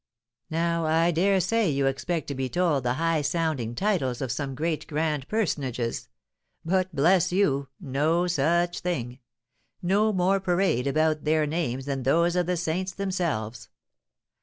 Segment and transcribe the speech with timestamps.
[0.49, 4.55] "Now I dare say you expect to be told the high sounding titles of some
[4.55, 6.09] great, grand personages.
[6.65, 7.67] But, bless you!
[7.79, 9.19] no such thing;
[9.83, 13.69] no more parade about their names than those of the saints themselves.